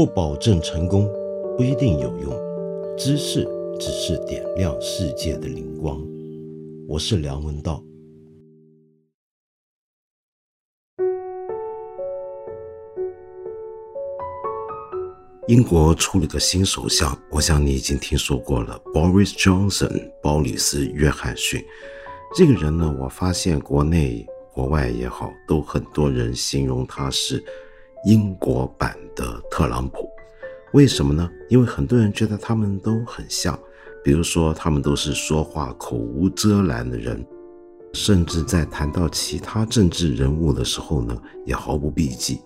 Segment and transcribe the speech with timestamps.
[0.00, 1.06] 不保证成功，
[1.58, 2.32] 不一定有用。
[2.96, 3.46] 知识
[3.78, 6.02] 只是点亮世界的灵光。
[6.88, 7.84] 我是梁文道。
[15.48, 21.62] 英国出了个新首相，我想你已经听说过了，Boris Johnson，鲍里斯·约翰逊。
[22.34, 27.44] 这个人呢，我发现国内国外也好，都很多人形容他是
[28.04, 30.08] 英国版的特朗普。
[30.72, 31.28] 为什么呢？
[31.48, 33.58] 因为很多人觉得他们都很像，
[34.04, 37.24] 比如说他们都是说话口无遮拦的人，
[37.92, 42.40] 甚至在谈到其他政治人物的时候呢，也毫不避忌。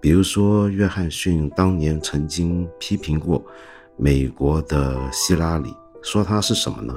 [0.00, 3.44] 比如说，约翰逊当年曾经批评过
[3.96, 6.94] 美国的希拉里，说他是什么呢？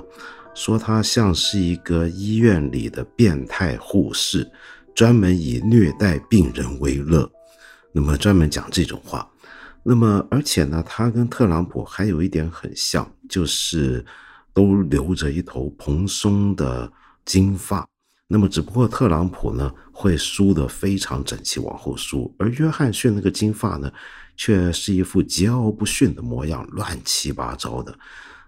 [0.54, 4.48] 说他像是一个医院里的变态护士，
[4.94, 7.28] 专门以虐待病人为乐。
[7.92, 9.30] 那么专门讲这种话。
[9.84, 14.06] 那么而且呢，他跟特朗普还有一点很像，就是
[14.54, 16.92] 都留着一头蓬松的
[17.26, 17.88] 金发。
[18.28, 23.92] 那么，只不过特朗普呢会梳得非常整齐往后梳，而约翰逊那个金发呢，
[24.38, 27.94] 却是一副桀骜不驯的模样，乱七八糟的。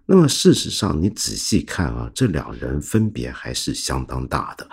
[0.05, 4.69] 那么事实上，你仔细看啊，这两人分别还是相当大的。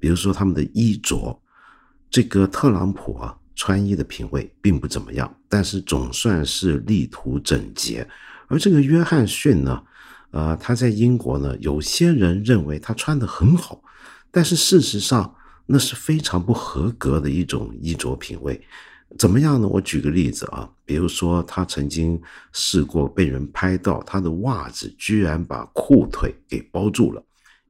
[0.00, 1.40] 比如说他们的衣着，
[2.10, 8.08] 这个特朗普啊，穿衣的品味并不怎么样，但是总算是力图整洁。
[8.46, 9.82] 而这个约翰逊呢，
[10.30, 13.82] 呃，他在英国呢，有些人认为他穿的很好。
[14.30, 15.34] 但是事实上，
[15.66, 18.60] 那是非常不合格的一种衣着品味。
[19.18, 19.66] 怎么样呢？
[19.66, 22.20] 我举个例子啊，比如说他曾经
[22.52, 27.20] 试过被人拍到他的袜子居然把裤腿给包住了，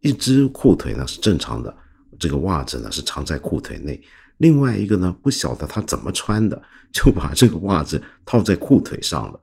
[0.01, 1.75] 一只裤腿呢是正常的，
[2.19, 3.99] 这个袜子呢是藏在裤腿内，
[4.39, 9.39] 另外一个呢不晓得他怎么穿的， 就把这个袜子套在裤腿上了。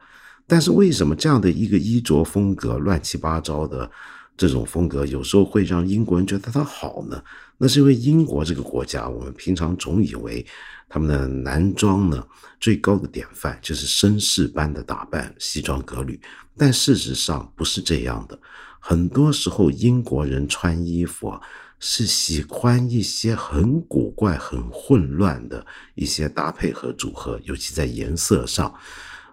[0.48, 3.90] 但是为什么这样的一个衣着风格乱七八糟的？
[4.38, 7.24] 这种风格有时候会让英国人觉得他好呢，
[7.58, 10.46] 那是因为英国这个国家，我们平常总以为
[10.90, 12.22] 他们的男装呢
[12.60, 16.20] 最高的典范就是绅士般的打扮，西装革履，
[16.58, 18.38] 但事实上不是这样的。
[18.82, 21.34] 很多时候英国人穿衣服
[21.80, 28.74] 是喜欢一些很古怪、很混乱的一些搭配和组合，尤其在颜色上。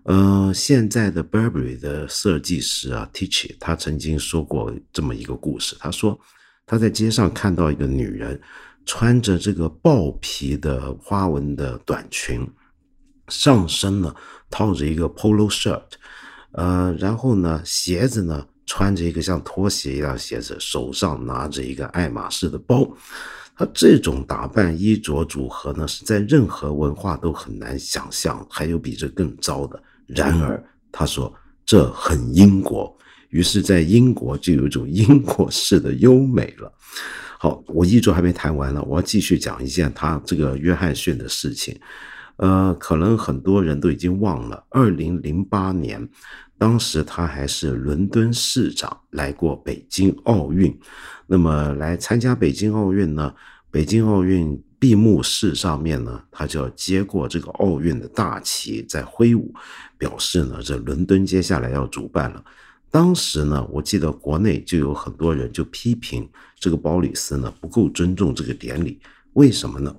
[0.04, 5.76] 呃，现在的 Burberry 的设计师啊，Tichy，他曾经说过这么一个故事。
[5.78, 6.19] 他说
[6.66, 8.41] 他在街上看到一个女人
[8.84, 12.44] 穿着这个豹皮的花纹的短裙，
[13.28, 14.12] 上身呢
[14.50, 15.84] 套着一个 Polo shirt，
[16.50, 22.91] 呃，然后呢鞋子呢穿着一个像拖鞋一样鞋子，手上拿着一个爱马仕的包。
[23.55, 29.83] 他这种打扮衣着组合呢，是在任何文化都很难想象，还有比这更糟的。
[30.06, 31.31] 然而，他说
[31.66, 32.97] 这很英国，
[33.28, 36.72] 于是，在英国就有一种英国式的优美了。
[37.39, 41.78] 好，我衣着还没谈完呢，我要继续讲一件他这个约翰逊的事情。
[42.37, 46.09] 呃，可能很多人都已经忘了，二零零八年，
[46.62, 50.73] 当时他还是伦敦市长，来过北京奥运。
[51.27, 53.34] 那么，来参加北京奥运呢？
[53.69, 54.62] 北京奥运。
[54.78, 59.53] 闭幕式上面呢，他就要接过这个奥运的大旗，在挥舞，
[59.99, 62.45] 表示呢，这伦敦接下来要主办了。
[62.91, 66.28] 当时呢，我记得国内就有很多人就批评
[66.59, 69.01] 这个鲍里斯呢不够尊重这个典礼。
[69.34, 69.95] 为什么呢？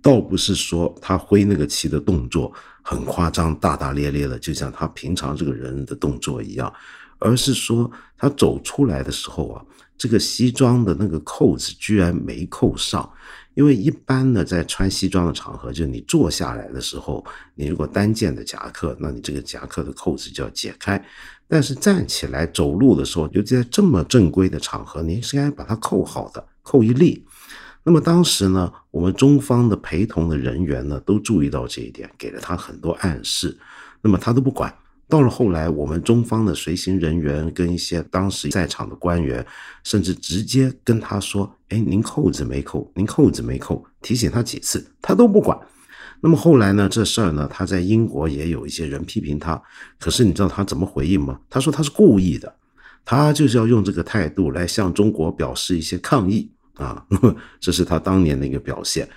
[0.00, 6.72] 倒不是说他挥那个旗的动作很夸张、大大咧咧的，就像他平常这个人的动作一样，
[7.18, 9.64] 而是说他走出来的时候啊，
[9.96, 13.08] 这个西装的那个扣子居然没扣上。
[13.54, 17.24] 因为一般呢，在穿西装的场合，就是你坐下来的时候，
[17.56, 21.04] 你如果单件的夹克，那你这个夹克的扣子就要解开。
[21.48, 27.24] 但是站起来走路的时候，尤其在这么正规的场合，你是该把它扣好的，扣一粒。
[27.88, 33.56] 那么当时呢，我们中方的陪同的人员呢，都注意到这一点，给了他很多暗示，
[34.02, 34.70] 那么他都不管。
[35.08, 39.42] 到了后来，我们中方的随行人员跟一些当时在场的官员，
[39.84, 45.58] 甚至直接跟他说：“哎，您扣子没扣，您扣子没扣。”提醒他几次，他都不管。
[46.20, 46.90] 那么后来呢？
[46.90, 49.58] 这事儿呢，他在英国也有一些人批评他。
[49.98, 51.40] 可是你知道他怎么回应吗？
[51.48, 52.54] 他说他是故意的，
[53.02, 56.52] 他就是要用这个态度来向中国表示一些抗议
[56.84, 57.04] 啊。
[57.10, 59.08] 那么这是他当年的一个表现。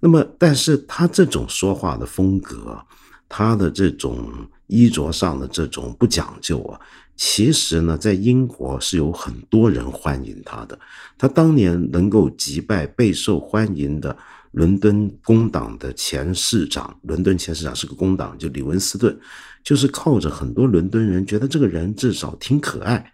[0.00, 2.78] 那么，但是他这种说话的风格。
[3.26, 4.30] 他的这种
[4.68, 6.78] 衣着上的这种不讲究啊，
[7.16, 10.78] 其实呢，在英国是有很多人欢迎他的。
[11.18, 14.16] 他当年能够击败备受欢迎的
[14.52, 19.18] 伦敦工党的前市长，伦敦前市长是个工党，就李文斯顿，
[19.64, 23.12] 就是靠着很多伦敦人觉得这个人至少挺可爱，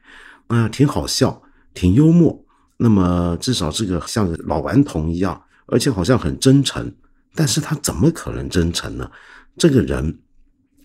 [0.48, 1.40] 啊，挺好笑，
[1.72, 2.44] 挺幽默。
[2.82, 6.90] 那么至少是个像老顽童一样，而且好像很真诚。
[7.34, 9.08] 但是他怎么可能真诚呢？
[9.58, 10.18] 这个人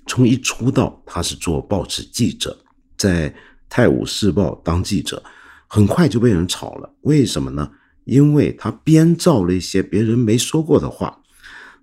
[0.06, 2.58] 从一出道，他是做报纸记者。
[2.98, 3.30] 在
[3.70, 5.24] 《泰晤士报》当记者，
[5.68, 6.94] 很快就被人炒了。
[7.02, 7.72] 为什么呢？
[8.04, 11.22] 因为他编造了一些别人没说过的话。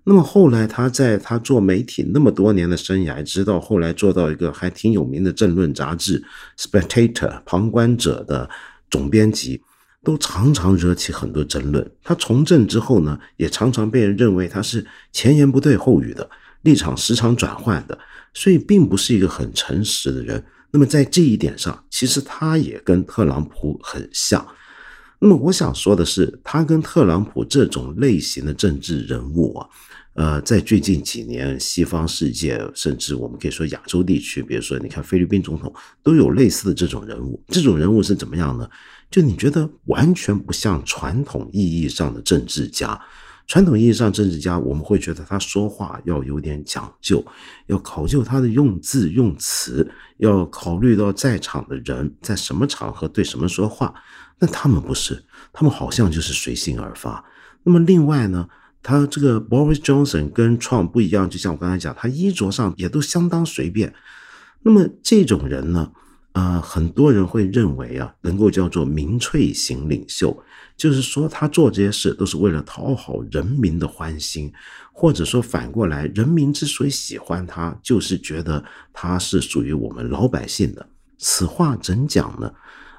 [0.05, 6.23] 那么后来他在他做媒体那么多年的生涯，直到后来做到一个还挺有名的政论杂志
[6.61, 8.49] 《Spectator》旁观者的
[8.91, 9.61] 总编辑，
[10.03, 11.91] 都常常惹起很多争论。
[12.03, 16.29] 他从政之后呢，也常常被人认为他是前言不对后语的，
[16.63, 17.97] 立场时常转换的，
[18.33, 20.43] 所以并不是一个很诚实的人。
[20.71, 24.45] 那么在这一点上，其实他也跟特朗普很像。
[25.19, 29.69] 那么我想说的是，他跟特朗普这种类型的政治人物啊，
[30.15, 37.41] 呃，在最近几年，西方世界甚至我们可以说亚洲地区，比如说你看菲律宾总统，都有类似的这种人物。
[37.47, 38.67] 这种人物是怎么样呢？
[39.13, 42.99] 就你觉得完全不像传统意义上的政治家。
[43.45, 47.23] 传统意义上，政治家我们会觉得他说话要有点讲究，
[47.67, 49.87] 要考究他的用字用词，
[50.17, 53.93] 要考虑到在场的人在什么场合对什么说话。
[54.39, 57.23] 那他们不是，他们好像就是随性而发。
[57.61, 58.49] 那么另外呢，
[58.81, 63.93] 他这个 Boris Johnson 跟 Trump 不一样，就像我刚才讲，他衣着上也都相当随便。
[64.63, 65.91] 那么这种人呢？
[66.33, 70.35] 呃，很多人会认为啊，能够叫做民粹型领袖，
[70.75, 74.51] 就是说他做这些事都是为了讨好人民的欢心，
[74.91, 80.83] 或者说反过来，人民之所以喜欢他，就是觉得他是属于我们老百姓的。
[81.19, 82.51] 此话怎讲呢？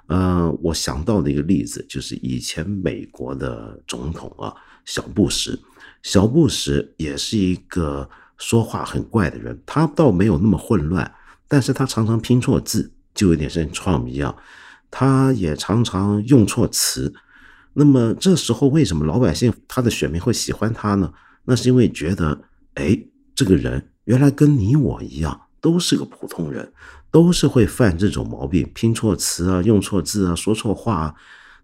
[0.07, 4.55] 呃，我想到的一个例子就是以前美国的总统啊，
[4.85, 5.59] 小布什，
[6.05, 8.09] 小布什也是一个
[8.39, 11.13] 说话很怪的人，他倒没有那么混乱，
[11.49, 12.93] 但是他常常拼错字。
[13.15, 14.37] 就有点像 Trump 一样，
[14.91, 17.15] 他也常常用错词。
[17.75, 21.13] 那么这时候，为什么老百姓他的选民会喜欢他呢？
[21.45, 22.43] 那是因为觉得，
[22.75, 22.99] 哎，
[23.35, 26.73] 这个人原来跟你我一样，都是个普通人，
[27.11, 31.15] 都是会犯这种毛病，拼错词啊，用错字啊，说错话啊。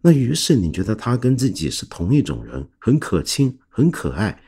[0.03, 4.43] 那于是你觉得他跟自己是同一种人，很可亲，很可爱。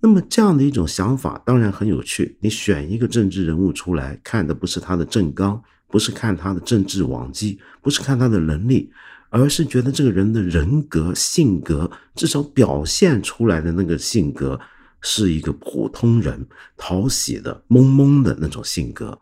[0.00, 2.38] 那么这样的一种想法当然很有趣。
[2.40, 5.62] 你选一个政治人物出来，看的不是他的政纲。
[5.88, 8.90] 不是看他的政治往绩，不是看他的能力，
[9.30, 14.58] 而是觉得这个人的人格、性格，至少表现出来的那个性格，
[15.00, 16.46] 是一个普通人
[16.76, 19.18] 讨喜的、懵懵的那种性格。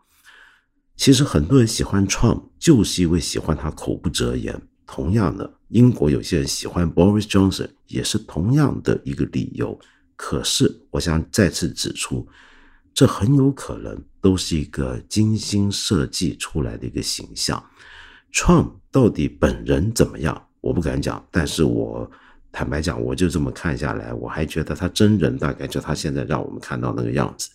[0.95, 4.61] 其实很多人喜欢 Trump，就是因为喜欢他口不择言。
[4.87, 9.77] 同样的，英国有些人喜欢 Boris Johnson，也是同样的一个理由。
[10.15, 12.25] 可是，我想再次指出。
[12.95, 17.61] 这很有可能都是一个精心设计出来的一个形象。
[18.33, 21.23] Trump 到底本人怎么样，我不敢讲。
[21.29, 22.09] 但是我
[22.53, 27.49] 坦白讲，我就这么看下来，我还觉得他真人大概就他现在让我们看到那个样子。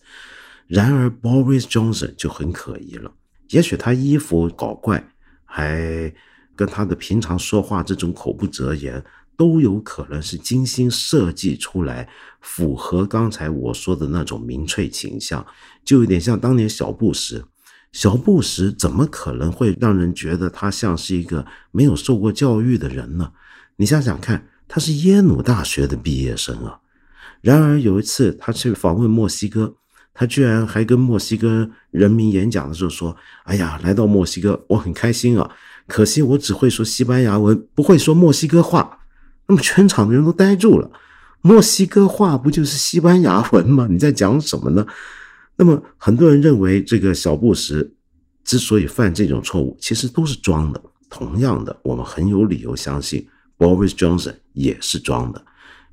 [0.66, 3.10] 然而 Boris Johnson 就很可疑了。
[3.48, 5.02] 也许他衣服搞怪，
[5.46, 6.12] 还
[6.54, 9.02] 跟他的平常说话这种口不择言。
[9.40, 12.06] 都有可能是精心设计出来，
[12.42, 15.47] 符合刚才我说的那种民粹倾向，
[15.82, 17.42] 就有点像当年小布什。
[17.90, 23.32] 小布什怎么可能会让人觉得他像是一个没有受过教育的人呢？
[23.76, 26.80] 你想想看，他是耶鲁大学的毕业生啊。
[27.40, 29.75] 然而有一次他去访问墨西哥，
[30.12, 35.50] 他居然还跟墨西哥人民演讲的时候说：“哎呀，来到墨西哥我很开心啊，
[35.87, 38.99] 可惜我只会说西班牙文，不会说墨西哥话。”
[39.50, 40.88] 那么全场的人都呆住了，
[41.40, 43.88] 墨西哥话不就是西班牙文吗？
[43.90, 44.87] 你在讲什么呢？
[45.57, 47.92] 那么很多人认为这个小布什
[48.45, 50.80] 之所以犯这种错误，其实都是装的。
[51.09, 53.26] 同样的，我们很有理由相信
[53.59, 55.45] Boris Johnson 也是装的。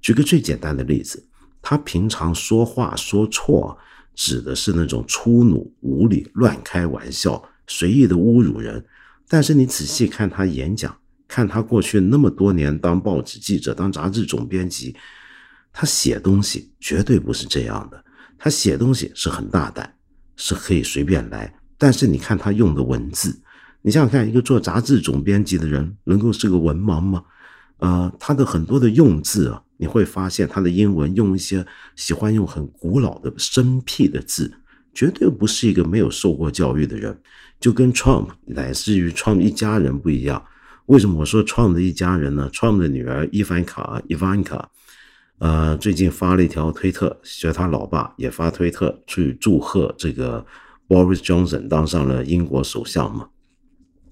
[0.01, 1.25] 举个最简单的例子，
[1.59, 3.75] 他平常说话说错，
[4.13, 8.85] 指的是那种粗鲁、无理、乱开玩笑、随意的侮辱人。
[9.27, 10.95] 但是你仔细看他演讲。
[11.27, 14.95] 看他过去那么多年当报纸记者、当杂志总编辑，
[15.73, 18.03] 他写东西绝对不是这样的。
[18.37, 19.93] 他写东西是很大胆，
[20.35, 21.53] 是可以随便来。
[21.77, 23.39] 但是你看他用的文字，
[23.81, 27.23] 你想想看，一个做杂志总编辑的人能够是个文盲吗？
[27.77, 31.65] 呃，他的很多的用字啊，你会发现他的英文用一些
[31.95, 34.51] 喜欢用很古老的生僻的字，
[34.93, 37.15] 绝对不是一个没有受过教育的人，
[37.59, 40.43] 就跟 Trump 乃至于 Trump 一家人不一样。
[40.87, 44.69] 为什么我说 Trump 的一家人呢？Trump 的女儿伊凡卡伊凡卡，
[45.37, 50.45] 呃，最近发了一条推特，学他老爸也发推特去祝贺这个
[50.87, 53.29] Boris Johnson 当上了英国首相嘛。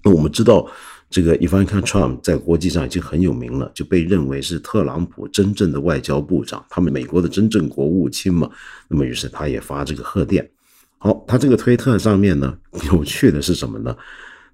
[0.02, 0.66] 那我们知道。
[1.08, 8.50] 这个 Ivanka Trump 在国际上已经很有名了，就被认为是特朗普真正的外交部长，他们美国的真正国务卿嘛。
[8.88, 10.50] 那么，于是他也发这个贺电。
[10.98, 12.58] 好，他这个推特上面呢，
[12.92, 13.96] 有趣的是什么呢？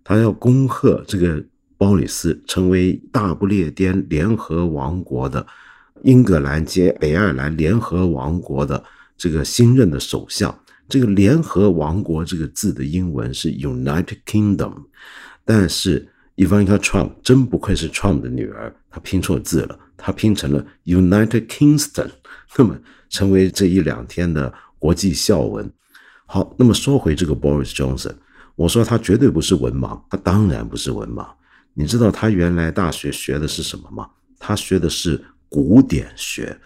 [0.05, 1.43] 他要恭贺这个
[1.83, 5.45] 鲍里斯成为大不列颠联合王国的
[6.05, 8.85] 英格兰接北爱尔兰联合王国的
[9.19, 10.57] 这个新任的首相。
[10.89, 14.75] 这个联合王国这个字的英文是 United Kingdom，
[15.45, 16.09] 但是。
[16.37, 22.09] Ivanka Trump 真不愧是 Trump 的女儿，她拼错字了，她拼成了 United Kingston，
[22.57, 22.75] 那么
[23.11, 25.71] 成为这一两天的国际笑闻。
[26.25, 28.15] 好，那么说回这个 Boris Johnson，
[28.57, 31.27] 我说他绝对不是文盲，他当然不是文盲。
[31.75, 34.09] 你知道他原来大学学的是什么吗？
[34.39, 36.59] 他学的是古典学，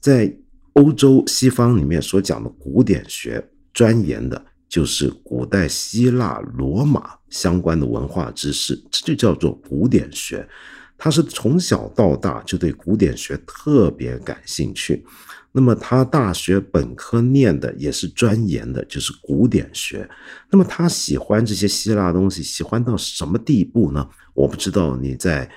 [0.00, 0.34] 在
[0.74, 4.46] 欧洲西方里面所讲的古典学，钻研的。
[4.68, 10.48] 就是古代希腊、罗马相关的文化知识，这就叫做古典学。
[10.96, 15.04] 他是从小到大就对古典学特别感兴趣。
[15.52, 20.08] 那么他大学本科念的也是钻研的，就是古典学。
[20.50, 24.08] 那么他喜欢这些希腊东西，喜欢到什么地步呢？
[24.34, 25.50] 我不知道你在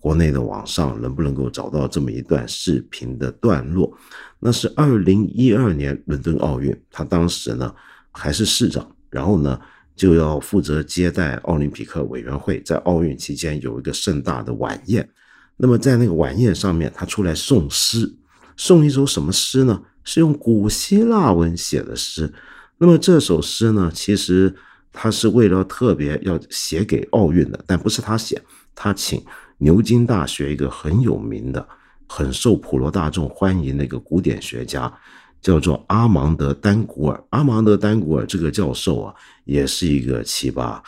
[0.00, 3.96] 国内的网上能不能够找到这么一段视频的段落。
[4.38, 7.74] 那是二零一二年伦敦奥运，他当时呢。
[8.16, 9.60] 还是市长，然后呢，
[9.96, 15.10] 就要负责接待奥林匹克委员会，在奥运期间有一个盛大的晚宴。
[15.56, 18.08] 那么在那个晚宴上面，他出来诵诗，
[18.56, 19.82] 送一首什么诗呢？
[20.04, 22.32] 是用古希腊文写的诗。
[22.78, 24.54] 那么这首诗呢，其实
[24.92, 28.42] 他是为了特别要写给奥运的，但不是他写，
[28.74, 29.24] 他请
[29.58, 31.66] 牛津大学一个很有名的、
[32.06, 34.92] 很受普罗大众欢迎的一个古典学家。
[35.40, 40.80] 叫做阿芒德·丹古尔，阿芒德·丹古尔这个教授啊，也是一个奇葩。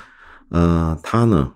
[0.49, 1.52] 呃，他呢，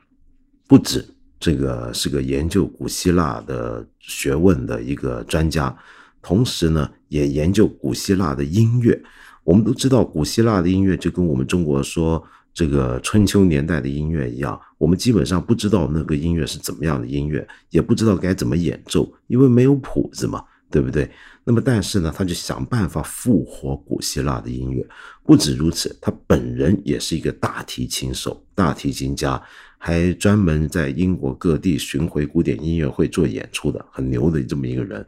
[0.68, 1.02] 不止
[1.38, 5.74] 这个是个研究古希腊的学问的一个专家，
[6.22, 9.00] 同时呢，也研究古希腊的音乐。
[9.44, 12.22] 我们都知道，古希腊的音乐就跟我们中国说
[12.52, 20.44] 这个春秋年代的音乐一样，我们基本上不知道那个音乐是怎么样的音乐，也不知道该怎么演奏，因为没有谱子嘛。
[20.72, 21.10] 对不对？
[21.42, 24.86] 那么，但是呢，他就想办法复活古希腊的音乐。
[25.24, 29.42] 不止如此，他本人也是一个大提琴手、大提琴家，
[29.78, 35.04] 还专门在英国各地巡回古典音乐会做演出的，很牛的这么一个人。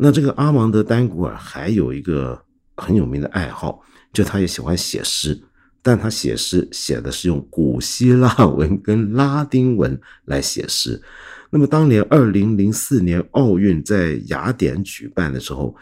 [0.00, 2.40] 那这个阿芒德·丹古尔还有一个
[2.76, 5.36] 很有名的爱好，就他也喜欢写诗，
[5.82, 11.02] 但他写诗写的是用古希腊文跟拉丁文来写诗。
[11.50, 15.74] 那么，当年二零零四年奥运在雅典举办的时候，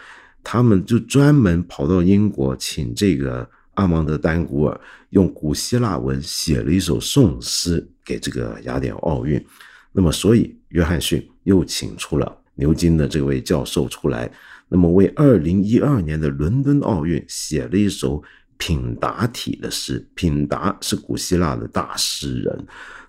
[0.42, 4.80] 他们就专门跑到英国，请这个阿芒德·丹古尔
[5.10, 9.44] 用古希腊文写了一首颂诗给这个雅典奥运。
[9.92, 14.30] 那么，所以约翰逊又请出了牛津的这位教授出来，
[14.68, 18.22] 那么为二零一二年的伦敦奥运写了一首
[18.58, 20.06] 品达体的诗。
[20.14, 22.66] 品达是古希腊的大诗人。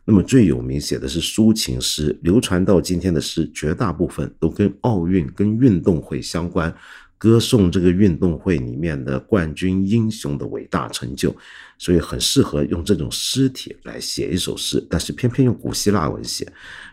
[0.10, 6.74] 那么最有名写的是抒情诗，流传到今天的诗绝大部分都跟奥运、跟运动会相关，
[7.18, 11.36] 歌颂这个运动会里面的冠军英雄的伟大成就，
[11.78, 14.86] 所以很适合用这种诗体来写一首诗。
[14.90, 16.48] 但是偏偏用古希腊文写，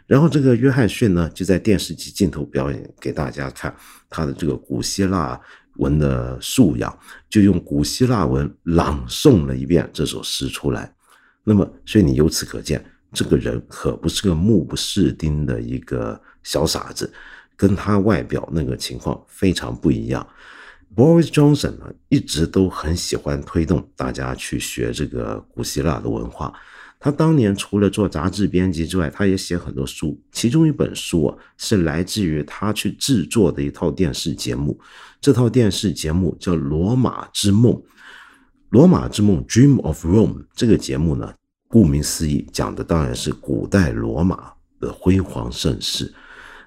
[0.06, 3.74] 然后这个约翰逊呢就在电视机镜头表演给大家看
[4.08, 5.38] 他的这个古希腊
[5.76, 10.92] 文的素养，就用古希腊文朗诵了一遍这首诗出来。
[11.44, 12.82] 那么，所以你由此可见。
[13.12, 17.12] 这个人可不是个目不识丁的一个小傻子，
[17.56, 20.26] 跟他外表那个情况非常不一样。
[20.94, 26.52] Boris Johnson 呢，一直都很喜欢推动大家去学这个古希腊的文化。
[27.00, 30.18] 他当年除了做杂志编辑之外，他也写很多书。
[30.32, 34.80] 其中一本书啊，是来自于他去制作的一套电视节目。
[35.20, 37.72] 这套电视节目叫《罗马之梦》，
[38.70, 41.34] 《罗马之梦》（Dream of Rome） 这个节目呢。
[41.66, 46.14] 顾名思义，讲的当然是古代罗马的辉煌盛世。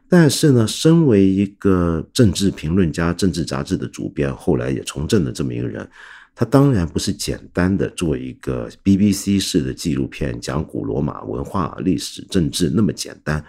[0.10, 5.88] 但是呢，身为一个政治评论家、政治杂志的主编，后来也从政的这么一个人，
[6.34, 13.44] 他当然不是简单的做一个 BBC 式的纪录片，讲古罗马文化、历史、政治那么简单。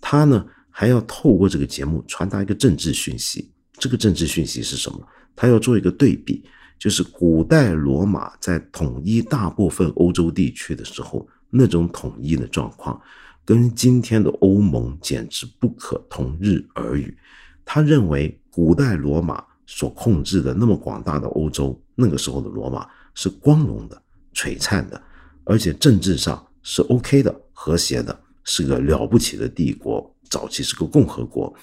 [0.00, 3.50] 他呢，还要透过这个节目传达一个政治讯息。
[3.78, 5.00] 这个政治讯息是什么？
[5.36, 6.42] 他要做一个对比。
[6.78, 13.00] 就是古代罗马在统一大部分欧洲地区的时候那种统一的状况，
[13.44, 17.16] 跟今天的欧盟简直不可同日而语。
[17.64, 24.00] 他认为古代罗马所控制的那么广大的欧洲，那个时候的罗马是光荣的、
[24.34, 25.00] 璀璨的，
[25.44, 31.54] 而且政治上是 OK 的、和谐的，是个了不起的帝国，早期是个共和国。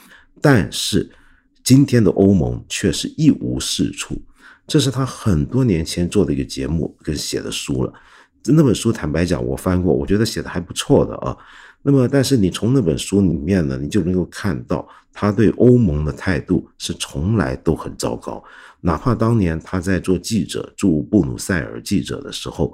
[0.42, 1.10] 但是
[1.64, 4.20] 今天的欧盟却是一无是处。
[4.66, 7.94] 这是他很多年前做的一个节目跟写的书了。
[8.46, 11.36] 那本书坦白讲，我翻过，我觉得写的还不错的啊。
[11.82, 18.44] 那么，但是你从那本书里面呢，你就能够看到他对欧盟的态度是从来都很糟糕。
[18.82, 22.74] 哪怕当年他在做记者驻布鲁塞尔记者的时候，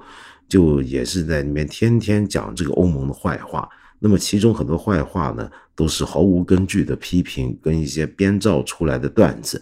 [0.50, 3.70] 就也是在里面天天讲这个欧盟的坏话。
[4.00, 9.62] 那么其中很多坏话呢，都是毫无根据的批评跟一些编造出来的段子。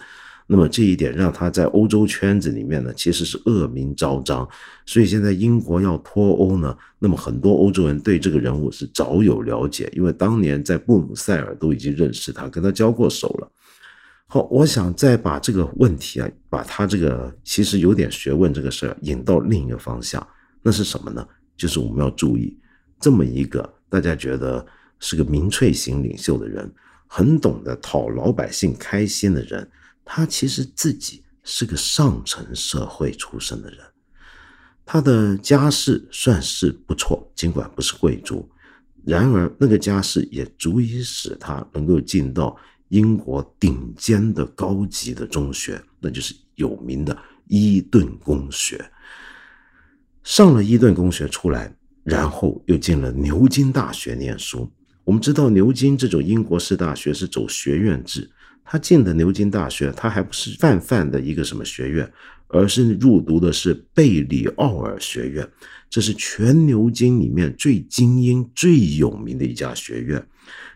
[0.54, 4.48] 那么这一点让他在欧洲圈子里面呢，其实是恶名昭彰。
[4.86, 13.52] 所以现在英国要脱欧呢，那么很多欧洲人对这个人物是早有了解，因为当年在布鲁塞尔都已经认识他，跟他交过手了。
[14.28, 20.24] 好，我想再把这个问题啊，把他这个其实有点学问这个事儿引到另一个方向，
[20.62, 21.28] 那是什么呢？
[21.58, 22.56] 就是我们要注意
[23.00, 24.64] 这么一个大家觉得
[25.00, 26.72] 是个民粹型领袖的人，
[27.08, 29.68] 很懂得讨老百姓开心的人。
[30.06, 33.80] 他其实自己是个上层社会出身的人，
[34.86, 38.50] 他的家世算是不错，尽管不是贵族，
[39.06, 42.56] 然而那个家世也足以使他能够进到
[42.90, 47.18] 英国顶尖的高级的中学，那就是有名的
[47.48, 48.90] 伊顿公学。
[50.24, 54.72] 上了伊顿公学出来，然后又进了牛津大学念书。
[55.04, 58.30] 我们知道牛津这种英国式大学是走学院制。
[58.66, 62.12] 他进的牛津大学，他还不是泛泛的一个什么学院，
[62.48, 65.48] 而是入读的是贝里奥尔学院，
[65.90, 70.26] 这是全牛津里面最精英、最有名的一家学院。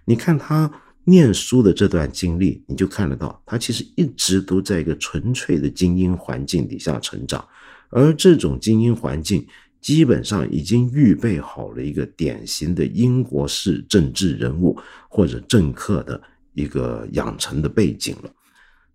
[0.05, 0.71] 你看他
[1.05, 7.43] 念书的这段经历，你就看得到，他其实一直都在一个纯粹的精英环境底下成长，
[7.89, 9.47] 而这种精英环境
[9.79, 14.77] 基本上已经预备好了一个典型的英国式政治人物
[15.09, 16.21] 或者政客的。
[16.57, 18.29] 一个养成的背景了。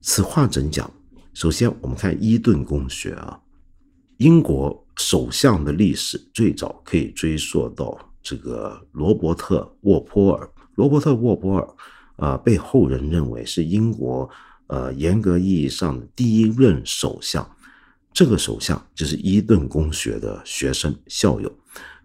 [0.00, 0.90] 此话怎讲？
[1.32, 3.40] 首先，我们看伊顿公学啊，
[4.16, 10.50] 英国首相的历史最早可以追溯到这个罗伯特·沃波尔。
[10.74, 11.68] 罗伯特·沃波尔
[12.16, 14.28] 啊，被后人认为是英国
[14.66, 17.48] 呃严格意义上的第一任首相。
[18.12, 21.50] 这个首相就是伊顿公学的学生校友。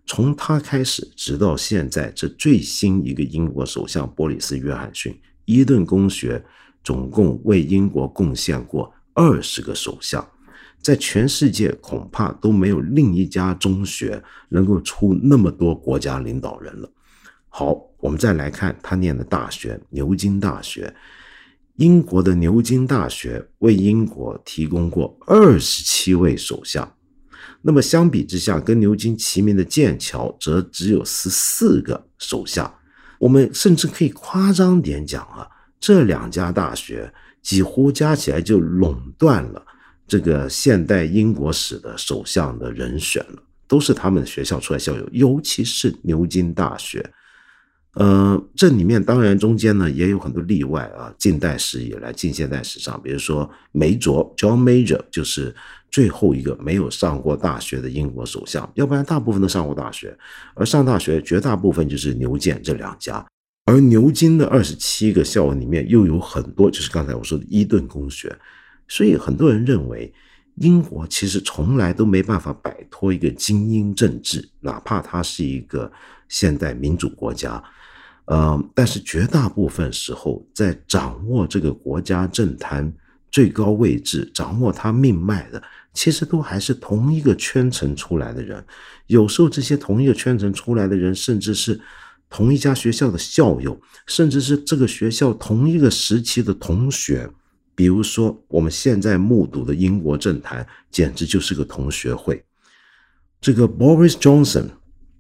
[0.06, 5.20] 从他开始，直到现在这最新一个英国首相波里斯·约翰逊。
[5.48, 6.44] 伊顿公学
[6.84, 10.26] 总共为英国贡献过二十个首相，
[10.82, 16.92] 在全世界恐怕都没有另一家中学能够出那么多国家领导人了。
[17.48, 20.94] 好，我们再来看他念的大学——牛津大学。
[21.78, 26.92] 英国的牛津大学为英国提供过二十七位首相，
[27.62, 32.77] 那么相比之下，跟牛津齐名的剑桥则只有十四个首相。
[33.20, 35.48] 我们甚至可以夸张点讲啊，
[35.80, 39.66] 这两家大学几乎加起来就垄断了
[40.08, 47.14] 这个现代英国史的首相的人选了，都是他们学校出来校友，尤其是牛津大学。
[48.00, 51.12] 呃，这里面当然中间呢也有很多例外啊。
[51.18, 55.56] 近代史以来，近现代史上，比如说梅卓 （John Major） 就是
[55.90, 60.16] 最后一个没有上过大学的英国首相，要不然大部分都上过大学。
[60.54, 63.26] 而上大学绝大部分就是牛剑这两家。
[63.66, 68.38] 而牛津的二十七个校友里面又有很多就是刚才我说的伊顿公学，
[68.88, 70.14] 所以很多人认为
[70.58, 75.92] 英国其实从来都没办法摆脱一个精英政治，哪怕它是一个
[76.30, 77.64] 现代民主国家。
[78.28, 82.94] 呃，但是绝大部分时候，在掌握这个国家政坛
[83.32, 85.64] 最高位置、掌握他命脉的，
[85.94, 88.62] 其实都还是同一个圈层出来的人。
[89.06, 91.80] 有时候，这些同一个圈层出来的人，甚至是
[92.30, 97.30] 同一家学校的校友，甚至是这个学校同一个时期的同学。
[97.76, 102.44] 比如说，我们现在目睹的英国政坛，简直就是个同学会。
[103.40, 104.66] 这个 Boris Johnson。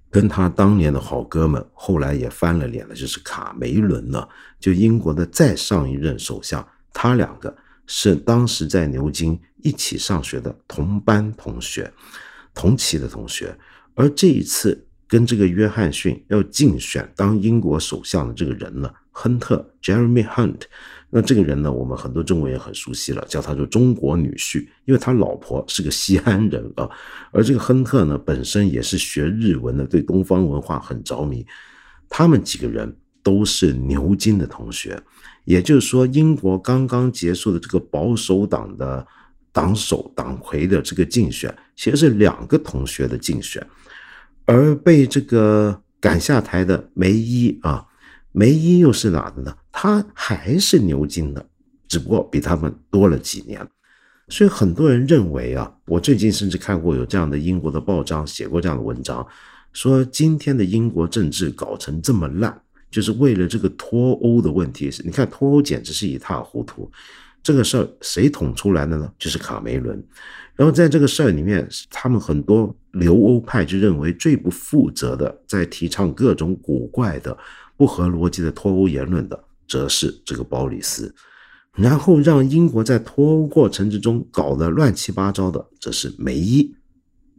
[0.09, 4.27] 跟他当年的好哥们，后来也翻了脸了，就是卡梅伦了。
[4.59, 11.91] 就英国的再上一任首相，他两个是当时在牛津一起上学的同班同学，
[12.53, 13.55] 同期的同学。
[13.95, 20.61] 而这一次跟这个约翰逊要竞选当英国首相的这个人呢，亨特 （Jeremy Hunt）。
[21.09, 26.87] 那这个人呢，我们很多中国人很熟悉了，叫他做中国女婿，因为他老婆是个西安人啊。
[27.31, 31.43] 而这个亨特呢，本身也是学日文的，对东方文化很着迷。
[32.07, 35.01] 他们几个人都是牛津的同学，
[35.45, 39.07] 也就是说，英国刚刚结束的这个保守党的
[39.51, 43.65] 党首党魁的这个竞选，其实是两个同学的竞选，
[44.45, 47.86] 而被这个赶下台的梅伊啊。
[48.37, 49.57] 梅伊又是哪的呢？
[49.71, 51.43] 他还是牛津的，
[51.87, 53.67] 只不过比他们多了几年。
[54.27, 59.25] 所以很多人认为啊，我最近甚至看过有这样的英国的报章写过这样的文章，
[59.73, 64.91] 说今天的英国政治搞成这么烂，就是为了这个脱欧的问题。
[65.03, 66.91] 你看脱欧简直是一塌糊涂。
[67.41, 69.11] 这个事儿谁捅出来的呢？
[69.17, 70.05] 就是卡梅伦。
[70.55, 77.35] 然后在这个事儿里面，他们很多留欧派就认为最不负责的，在提倡各种古怪的。
[77.77, 81.09] 不合逻辑的脱欧言论的，则是这个鲍里斯；
[81.73, 86.73] 然后让英国在脱欧过程之中搞得乱七八糟的，则是梅伊。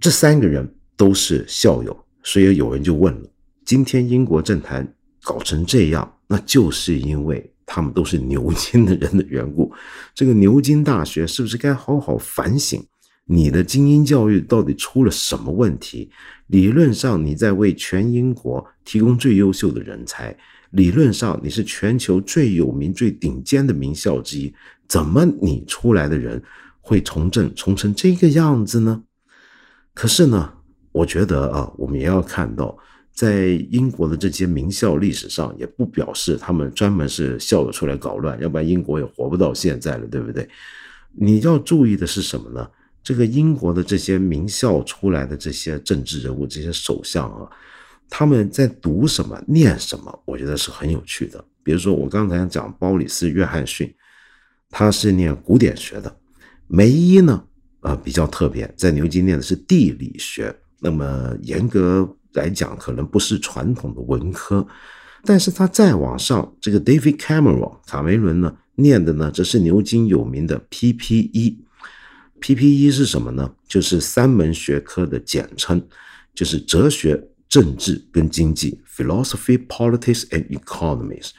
[0.00, 3.28] 这三个人都是校友，所以有人就问了：
[3.64, 9.72] 今天英国政坛搞成这样，那就是因为他们都是牛津的人的缘故。
[10.14, 12.80] 这个牛津大学是不是该好好反省？
[13.30, 16.10] 你的精英教育到底出了什么问题？
[16.48, 20.36] 理论上你在为全英国提供最优秀的人才，
[20.70, 24.52] 理论上你是全球最有名、最顶尖的名校之一，
[24.86, 26.42] 怎么你出来的人
[26.80, 29.02] 会从政从成这个样子呢？
[29.94, 30.54] 可是呢，
[30.92, 32.76] 我觉得啊，我们也要看到，
[33.12, 40.48] 在英国的这些名校历史上，也不表示他们专门是校友出来搞乱，要不然英国也活不到现在了，对不对？
[41.12, 42.66] 你要注意的是什么呢？
[43.08, 47.48] 这个英国的这些名校出来的这些政治人物、这些首相啊，
[48.10, 51.42] 他们在读什么、念什么，我觉得是很有趣的。
[51.62, 53.90] 比如说，我刚才讲鲍里斯·约翰逊，
[54.68, 56.10] 他是念古典学的；
[56.66, 57.42] 梅伊呢，
[57.80, 60.54] 呃，比较特别，在牛津念的是地理学。
[60.80, 64.66] 那么严格来讲，可能不是传统的文科。
[65.24, 71.64] 但是他再往上，这个 David Cameron 卡梅伦呢，念的呢，则是牛津有名的 PPE。
[72.40, 73.50] PPE 是什么呢？
[73.66, 75.80] 就是三门学科的简称，
[76.34, 81.30] 就是哲学、政治跟经济 （Philosophy, Politics and Economics）。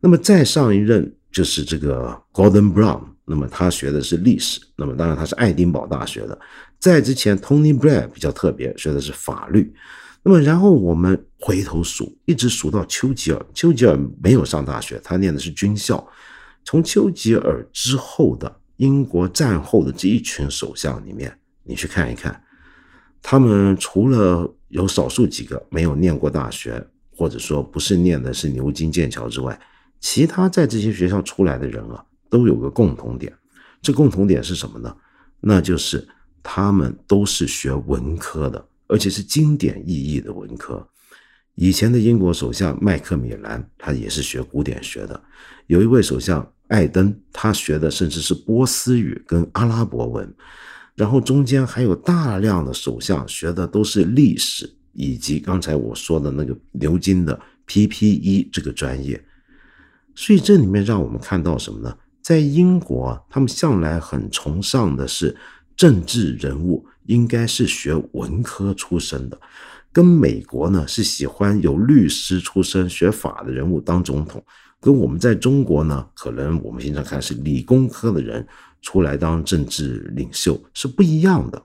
[0.00, 4.60] 那么再上一任就是这个 Gordon Brown，那么他学的是历史。
[4.76, 6.38] 那么当然他是爱丁堡大学的。
[6.78, 9.72] 在之前 Tony Blair 比较特别，学的是法律。
[10.22, 13.46] 那么然后我们回头数，一直数到丘吉尔。
[13.54, 16.06] 丘吉尔没有上大学，他念的是军校。
[16.64, 18.60] 从丘吉尔之后的。
[18.82, 22.42] 英国战后的这一群首相里面，你去看一看，
[23.22, 26.84] 他们除了有少数几个没有念过大学，
[27.16, 29.56] 或者说不是念的是牛津、剑桥之外，
[30.00, 33.32] 其他在这些学校出来的人啊，都有个共同点。
[33.80, 34.96] 这共同点是什么呢？
[35.38, 36.08] 那就是
[36.42, 40.84] 他们都是学文科的，而且是经典意义的文科。
[41.54, 45.22] 以前的英国首相麦克米兰，他也是学古典学的。
[45.68, 46.52] 有一位首相。
[46.72, 50.34] 艾登他学的甚至是波斯语跟阿拉伯文，
[50.94, 59.22] 然后中间还有大量的首相学的都是历史以及刚才我说的那个牛津的 PPE 这个专业，
[60.14, 61.94] 所以这里面让我们看到什么呢？
[62.22, 65.36] 在英国，他们向来很崇尚的是
[65.76, 69.38] 政治人物应该是学文科出身的，
[69.92, 74.42] 跟美国呢是喜欢有律师出身学法的人物当总统。
[74.82, 78.44] 跟我们在中国呢，可能我们经常看是理工科的人
[78.80, 81.62] 出来当政治领袖是不一样的，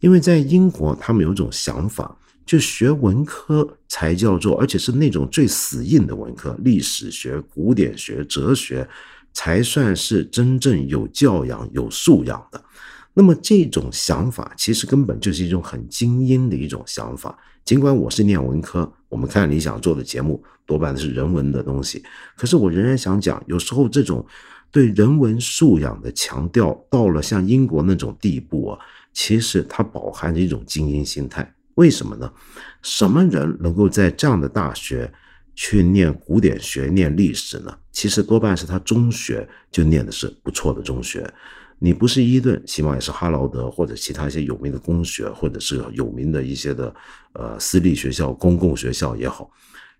[0.00, 8.86] 因为在英国他们有一种想法，就学文科才叫做，而且是那种最死硬的文科，历史学、古典学、哲学，
[9.32, 12.62] 才算是真正有教养、有素养的。
[13.14, 17.38] 那么这种想法其实根本就是一种很精英的一种想法。
[17.64, 22.02] 尽管我是念文科，我们看理想做的节目多半是人文的东西，
[22.36, 24.26] 可是我仍然想讲，有时候这种
[24.70, 28.78] 对人文素养的强调，到了像英国那种地步啊，
[29.12, 31.54] 其实它饱含着一种精英心态。
[31.74, 32.32] 为什么呢？
[32.82, 35.12] 什么人能够在这样的大学
[35.54, 37.72] 去念古典学、念历史呢？
[37.92, 41.32] 其实多半是他中学就念的是不错的中学。
[41.84, 46.94] 你不是伊顿，起码也是哈劳德或者其他一些有名的公学，或者是有名的一些的
[47.32, 49.50] 呃私立学校、公共学校也好。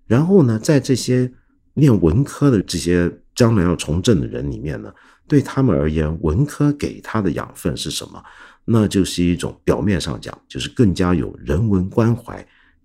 [0.06, 1.28] 然后呢，在这些
[1.74, 4.94] 念文科的这些将来要从政的人里面呢，
[5.26, 8.22] 对他们而言，文科给他的养分是什么？
[8.64, 12.36] 那就是一种表面上讲，就是更加有人文关怀；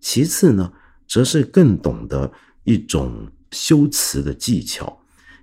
[0.02, 0.74] 其次呢，
[1.08, 2.32] 则是更懂得
[2.64, 5.00] 一种修辞的技巧，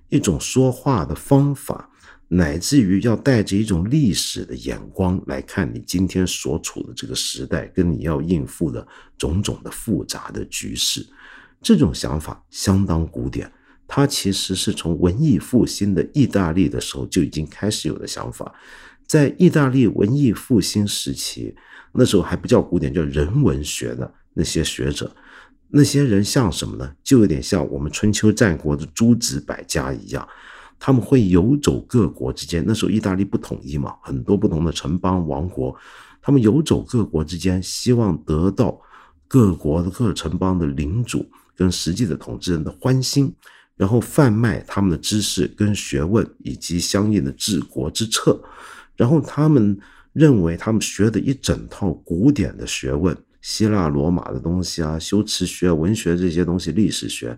[0.09, 1.89] 一种说话的方法，
[2.29, 11.07] 乃至于要带着一种历史的眼光来看你今天所处的这个时代，跟你要应付的种种的复杂的局势。
[11.63, 13.51] 这种想法相当古典，
[13.87, 18.53] 它其实是从文艺复兴的意大利的时候就已经开始有的想法。
[19.07, 21.55] 在意大利文艺复兴时期，
[21.93, 25.15] 那时候还不叫古典，叫人文学的那些学者，
[25.69, 26.95] 那些人像什么呢？
[27.03, 30.27] 就有点像我们春秋战国的诸子百家一样，
[30.85, 32.63] 他们会游走各国之间。
[32.67, 35.75] 那时候意大利不统一嘛，很多不同的城邦王国，
[36.21, 38.79] 他们游走各国之间，希望得到
[39.27, 41.25] 各国的各城邦的领主
[41.57, 43.35] 跟实际的统治人的欢心，
[43.79, 48.39] 然后贩卖他们的知识跟学问以及相应的治国之策。
[48.95, 49.79] 然后他们
[50.13, 57.35] 认为，他们学的一整套古典的学问，希腊罗马的东西啊，修辞学、文学这些东西，历史学，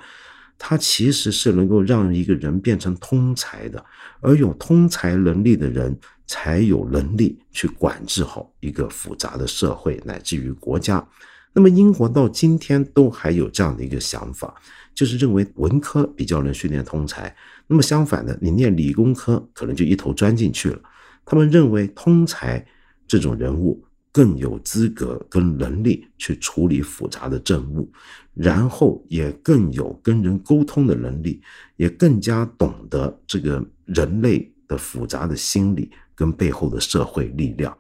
[0.59, 3.85] 它其实是能够让一个人变成通才的，
[4.21, 11.07] 而有通才能力的人，才有能力去管制好一个复杂的社会，乃至于国家。
[11.53, 14.55] 那么英国到今天都还有这样的一个想法，
[14.95, 17.35] 就是认为文科比较能训练通才。
[17.67, 20.79] 那么相反的，你念理工科，可能就一头钻进去了。
[21.25, 22.65] 他们认为通才
[23.09, 23.83] 这种人物
[24.17, 27.93] 更有资格跟能力去处理复杂的政务，
[28.33, 31.43] 然后也更有跟人沟通的能力，
[31.77, 37.77] 也更加懂得这个人类的复杂的心理跟背后的社会力量。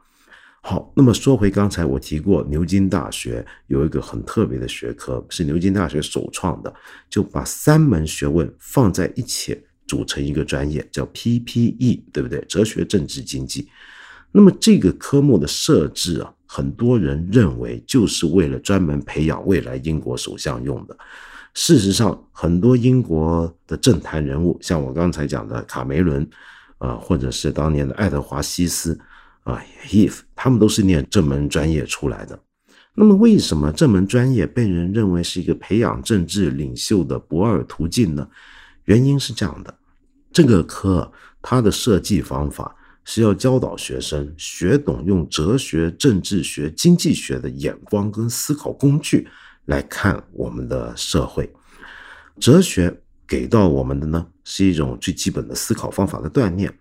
[0.61, 6.75] 好，那么说回刚才我提过，牛津大学有一个很特别的学科，是牛津大学首创的，
[7.09, 9.59] 就把三门学问放在一起。
[9.87, 12.45] 组成一个专业叫 PPE，对不对？
[12.49, 13.69] 哲学、政治、经济。
[14.33, 20.97] 那么这个科目的设置啊，很多人认为就是为了专门培养未来英国首相用的。
[21.55, 26.29] 事实上，很多英国的政坛人物，像我刚才讲的卡梅伦
[26.77, 29.01] 啊，或者是当年的爱德华西斯
[29.43, 32.39] 啊，Heath，他们都是念这门专业出来的。
[32.95, 38.29] 那么，为什么这门专业被人认为是一个培养政治领袖的不二途径呢？
[38.85, 39.75] 原因是这样的，
[40.31, 41.11] 这个科
[41.41, 42.76] 它的设计方法
[43.07, 49.27] 是要教导学生学懂用哲学、政治学、经济学的眼光跟思考工具
[49.67, 51.49] 来看我们的社会。
[52.41, 52.93] 哲学
[53.27, 56.77] 给到我们的呢是一种最基本的思考方法的锻炼，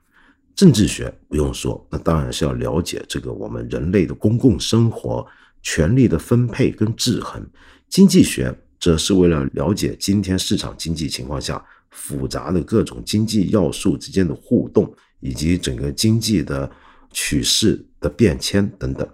[0.55, 5.25] 政治学不用说，那当然是要了解这个我们人类的公共生活、
[5.61, 7.47] 权力的分配跟制衡。
[7.87, 11.63] 经济学则是为了了解今天市场经济情况下。
[11.97, 14.93] 复杂的各种经济要素之间的互动，
[15.25, 16.69] 以及整个经济的
[17.11, 19.07] 趋势的变迁等等。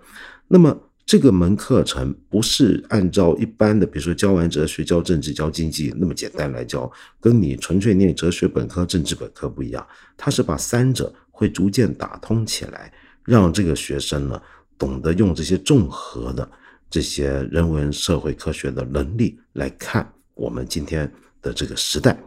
[0.47, 9.86] 那么这个门课程不是按照一般的，比如说教完哲学、教政治、教经济那么简单来教，跟你纯粹念哲学本科、政治本科不一样。
[10.17, 12.93] 它是把三者会逐渐打通起来，
[13.26, 14.41] 让这个学生呢
[14.78, 16.50] 懂得用这些综合的
[16.89, 22.17] 这些人文社会科学的能力来看我们今天的这个时代。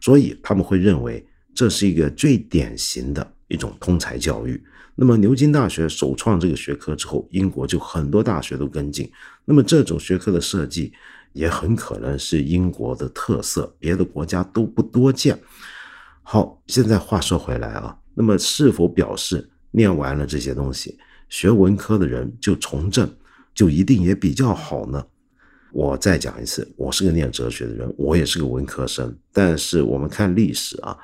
[0.00, 1.26] 所以他们会认为
[1.58, 4.62] 这是一个最典型的一种通才教育。
[4.94, 9.10] 那么牛津大学首创这个学科之后，英国就很多大学都跟进。
[9.44, 10.92] 那么这种学科的设计
[11.32, 15.36] 也很可能是英国的特色，别的国家都不多见。
[16.22, 20.96] 好，现在话说回来啊，那么是否表示念完了这些东西，
[21.28, 23.12] 学文科的人就从政
[23.52, 25.04] 就一定也比较好呢？
[25.72, 29.12] 我再讲一次，我是个念哲学的人，我也是个文科生。
[29.32, 30.96] 但是我们看历史啊，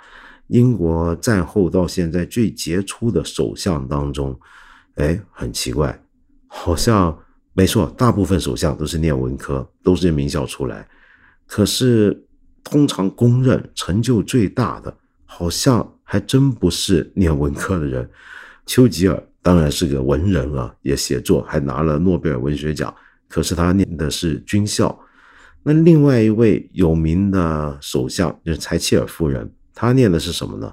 [0.49, 4.39] 英国战后到现在最杰出的首相当中，
[4.97, 6.03] 哎，很奇怪，
[6.47, 7.19] 好像
[7.53, 10.89] 没错，大部分首相都是念文科，都是名校出来。
[11.47, 12.25] 可是
[12.63, 18.09] 通常公认成就最大的，好像还真不是念文科的人。
[18.67, 22.95] 丘吉尔当然是个文人啊，也写作，还拿了诺贝尔文学奖。
[23.29, 24.97] 可是他念的是军校，
[25.63, 30.73] 那另外一位有名的首相就是柴契尔夫人，他念的是什么呢？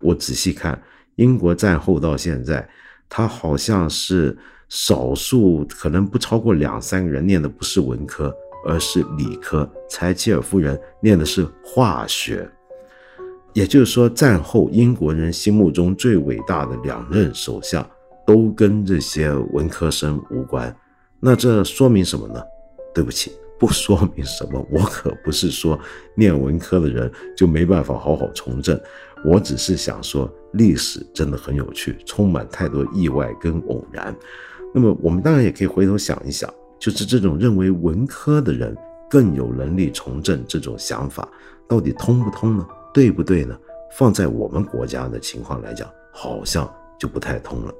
[0.00, 0.80] 我仔细看，
[1.16, 2.68] 英国战后到现在，
[3.08, 4.36] 他好像是
[4.68, 8.32] 少数，可能不超过两三个人念的不是文科，
[8.64, 9.68] 而是理科。
[9.90, 12.48] 柴契尔夫人念的是化学，
[13.54, 17.84] 也就是说，战后英国人心目中最伟大的两任首相，
[18.24, 20.74] 都跟这些文科生无关。
[21.18, 22.40] 那这说明什么呢？
[22.94, 24.64] 对不起，不说明什么。
[24.70, 25.78] 我可不是说
[26.14, 28.80] 念文科的人就没办法好好从政，
[29.24, 34.14] 我只是想说，历史真的很有趣，充满太多意外跟偶然。
[34.74, 38.76] 那么我们当然也可以回头想一想，就是这种认为文科的人
[39.10, 41.28] 更有能力从政这种想法，
[41.66, 42.66] 到底通不通呢？
[42.94, 43.58] 对不对呢？
[43.92, 47.72] 放在我们国家的情况来讲，好像就不太通了。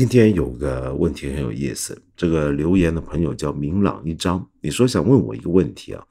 [0.00, 6.02] 今天有个问题很有意思，这个留言的朋友叫明朗一张，你说想问我一个问题啊？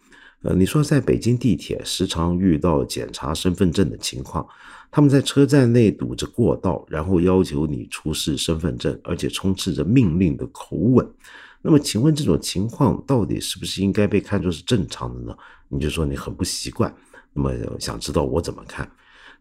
[0.43, 4.47] 呃，你说在北京地铁时常遇到检查身份证的情况，
[4.91, 11.11] 他们在车站内堵着过道，然后要求你出示身份证，而且充斥着命令的口吻。
[11.63, 15.35] 那么，请问这种情况到底是不是应该被看作是正常的呢？
[15.67, 16.95] 你就说你很不习惯，
[17.33, 18.87] 那么想知道我怎么看？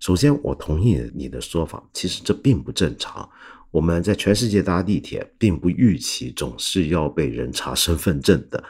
[0.01, 3.29] 首先，我同意你的说法，其实这并不正常。
[3.71, 8.65] 我们在全世界搭地铁，并不预期总是要被人查身份证的，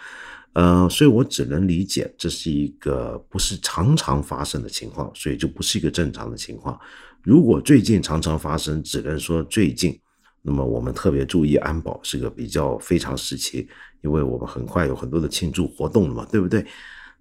[0.54, 6.78] 呃，所以我只能理解这是一个不是常常发生的情况，所以就不是一个正常的情况。
[7.22, 9.98] 如果最近常常发生，只能说最近，
[10.42, 13.68] 那么我们特别注意安保是个比较非常时期，
[14.02, 16.66] 因为我们很快有很多的庆祝活动了嘛，对不对？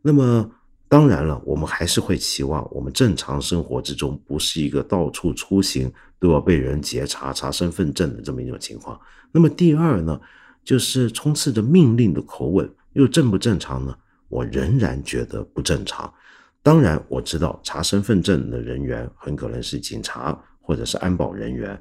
[0.01, 0.49] 那么。
[0.89, 8.97] 当然了，我们还是会期望我们正常生活之中不是一个到处出行都要被人截查查身份证的这么一种情况。
[9.31, 10.19] 那么第二呢，
[10.63, 13.93] 就是充斥着命令的口吻，又正不正常呢？
[14.29, 16.13] 我仍然觉得不正常。
[16.63, 21.79] 当然，我知道查身份证的人员很可能是警察或者是安保人员，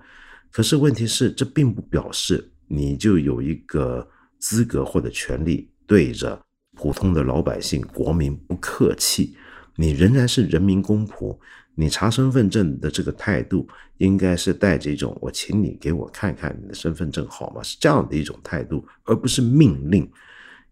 [0.51, 6.40] 可是问题是，这并不表示你就有一个资格或者权利对着。
[6.77, 9.35] 普通的老百姓、国民不客气，
[9.77, 11.37] 你仍然是人民公仆。
[11.79, 20.09] 你查身份证的这个态度，应该是带着一种“我请你给我看看你的身份证好吗”是这样的一种态度，而不是命令。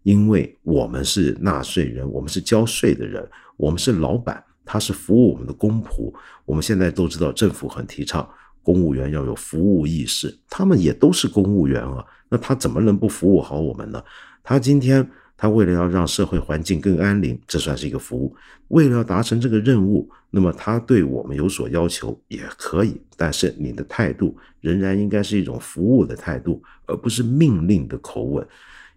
[0.01, 6.11] 因为我们是纳税人，我们是交税的人，我们是老板，他是服务我们的公仆。
[6.45, 8.27] 我们现在都知道，政府很提倡
[8.63, 14.03] 公务员要有服务意识，他们也都是公务员啊，那他怎么能不服务好我们呢？
[14.43, 15.07] 他今天。
[15.37, 18.35] 他为了要让社会环境更安宁，这算是一个服务。
[18.69, 28.47] 为了要达成这个任务，那么他对我们有所要求也可以，但是你的态度仍然应该是一种服务的态度，而不是命令的口吻。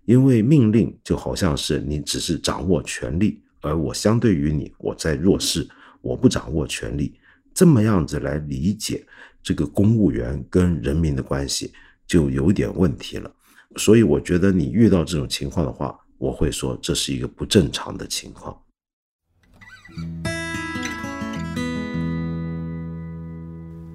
[0.04, 5.68] 因为命令就好像是你只是掌握权力，而我相对于你，我在弱势，
[6.00, 7.12] 我不掌握权力，
[7.52, 9.04] 这么样子来理解
[9.42, 11.72] 这个公务员跟人民的关系
[12.06, 13.30] 就有点问题了。
[13.76, 18.56] 所以我觉得你遇到这种情况的话，我会说这是一个不正常的情况。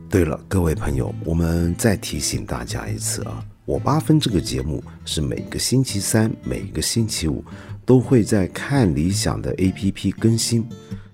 [0.09, 7.43] 对了，各位朋友，我们再提醒大家一次啊，我八分这个节目是每个星期三、每个星期五
[7.83, 10.67] 都会在看理想的 APP 更新，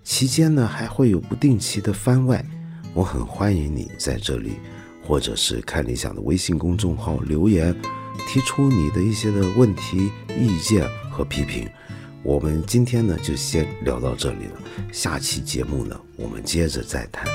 [0.04, 2.46] 期间呢还会有不定期的番外。
[2.94, 4.58] 我很欢迎你在这里，
[5.02, 7.74] 或者是看理想的微信公众号留言。
[8.28, 11.68] 提出你的一些的问题、意见和批评，
[12.24, 14.62] 我们今天呢就先聊到这里了。
[14.92, 17.26] 下期节目呢，我们接着再谈。